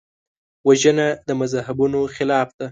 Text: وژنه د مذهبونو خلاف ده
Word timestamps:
وژنه 0.67 1.07
د 1.27 1.29
مذهبونو 1.41 1.99
خلاف 2.15 2.49
ده 2.59 2.67